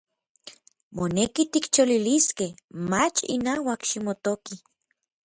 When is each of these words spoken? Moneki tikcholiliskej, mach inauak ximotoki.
Moneki 0.95 1.43
tikcholiliskej, 1.51 2.51
mach 2.89 3.17
inauak 3.35 3.81
ximotoki. 3.89 4.55